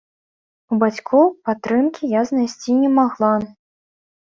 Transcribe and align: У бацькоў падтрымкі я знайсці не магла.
У 0.75 0.77
бацькоў 0.83 1.25
падтрымкі 1.51 2.11
я 2.19 2.25
знайсці 2.33 2.71
не 2.83 2.93
магла. 2.99 3.33